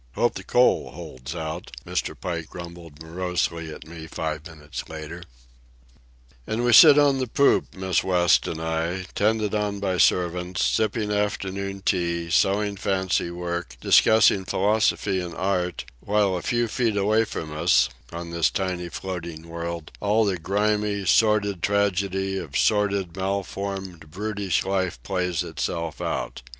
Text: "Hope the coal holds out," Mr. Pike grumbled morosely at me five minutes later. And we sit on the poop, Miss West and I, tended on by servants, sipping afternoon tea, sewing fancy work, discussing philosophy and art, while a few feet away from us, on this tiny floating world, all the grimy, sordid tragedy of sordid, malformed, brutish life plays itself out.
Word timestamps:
"Hope 0.15 0.33
the 0.33 0.43
coal 0.43 0.93
holds 0.93 1.35
out," 1.35 1.69
Mr. 1.85 2.19
Pike 2.19 2.49
grumbled 2.49 3.03
morosely 3.03 3.71
at 3.71 3.85
me 3.85 4.07
five 4.07 4.47
minutes 4.47 4.89
later. 4.89 5.21
And 6.47 6.63
we 6.65 6.73
sit 6.73 6.97
on 6.97 7.19
the 7.19 7.27
poop, 7.27 7.75
Miss 7.75 8.03
West 8.03 8.47
and 8.47 8.59
I, 8.59 9.03
tended 9.13 9.53
on 9.53 9.79
by 9.79 9.99
servants, 9.99 10.65
sipping 10.65 11.11
afternoon 11.11 11.81
tea, 11.85 12.31
sewing 12.31 12.77
fancy 12.77 13.29
work, 13.29 13.77
discussing 13.79 14.43
philosophy 14.43 15.19
and 15.19 15.35
art, 15.35 15.85
while 15.99 16.35
a 16.35 16.41
few 16.41 16.67
feet 16.67 16.97
away 16.97 17.23
from 17.23 17.55
us, 17.55 17.87
on 18.11 18.31
this 18.31 18.49
tiny 18.49 18.89
floating 18.89 19.47
world, 19.47 19.91
all 19.99 20.25
the 20.25 20.39
grimy, 20.39 21.05
sordid 21.05 21.61
tragedy 21.61 22.39
of 22.39 22.57
sordid, 22.57 23.15
malformed, 23.15 24.09
brutish 24.09 24.65
life 24.65 24.97
plays 25.03 25.43
itself 25.43 26.01
out. 26.01 26.41